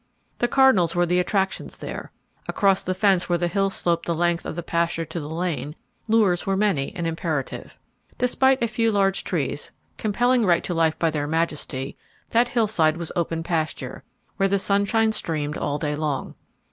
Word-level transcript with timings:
The 0.39 0.47
cardinals 0.47 0.95
were 0.95 1.05
the 1.05 1.19
attraction 1.19 1.69
there; 1.79 2.11
across 2.47 2.81
the 2.81 2.95
fence 2.95 3.29
where 3.29 3.37
the 3.37 3.47
hill 3.47 3.69
sloped 3.69 4.07
the 4.07 4.15
length 4.15 4.47
of 4.47 4.55
the 4.55 4.63
pasture 4.63 5.05
to 5.05 5.19
the 5.19 5.29
lane, 5.29 5.75
lures 6.07 6.43
were 6.47 6.57
many 6.57 6.91
and 6.95 7.05
imperative. 7.05 7.77
Despite 8.17 8.63
a 8.63 8.67
few 8.67 8.91
large 8.91 9.23
trees, 9.23 9.71
compelling 9.99 10.43
right 10.43 10.63
to 10.63 10.73
life 10.73 10.97
by 10.97 11.11
their 11.11 11.27
majesty, 11.27 11.97
that 12.31 12.47
hillside 12.47 12.97
was 12.97 13.11
open 13.15 13.43
pasture, 13.43 14.03
where 14.37 14.49
the 14.49 14.57
sunshine 14.57 15.11
streamed 15.11 15.55
all 15.55 15.77
day 15.77 15.93
long. 15.95 16.33